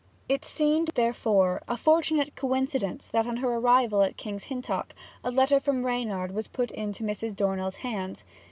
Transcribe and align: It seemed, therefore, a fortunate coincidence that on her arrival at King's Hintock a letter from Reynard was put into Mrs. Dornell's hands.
It 0.27 0.43
seemed, 0.43 0.87
therefore, 0.95 1.61
a 1.67 1.77
fortunate 1.77 2.35
coincidence 2.35 3.07
that 3.09 3.27
on 3.27 3.37
her 3.37 3.53
arrival 3.53 4.01
at 4.01 4.17
King's 4.17 4.45
Hintock 4.45 4.95
a 5.23 5.29
letter 5.29 5.59
from 5.59 5.85
Reynard 5.85 6.31
was 6.31 6.47
put 6.47 6.71
into 6.71 7.03
Mrs. 7.03 7.35
Dornell's 7.35 7.75
hands. 7.85 8.23